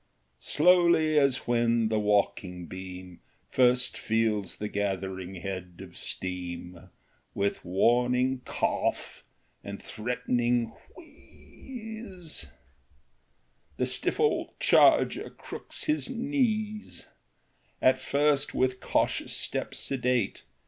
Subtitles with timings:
[0.39, 3.19] Slowly, as when the walking beam
[3.51, 6.89] First feels the gathering head of steam,
[7.35, 9.23] With warning cough
[9.63, 12.47] and threatening wheeze
[13.77, 17.05] The stiff old charger crooks his knees;
[17.79, 20.43] At first with cautious step sedate.